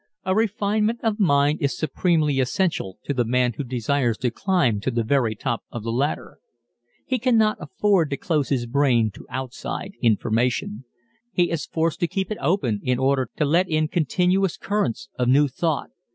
[0.25, 4.89] A refinement of mind is supremely essential to the man who desires to climb to
[4.89, 6.39] the very top of the ladder.
[7.05, 10.85] He cannot afford to close his brain to outside information.
[11.31, 15.27] He is forced to keep it open in order to let in continuous currents of
[15.29, 15.91] new thought.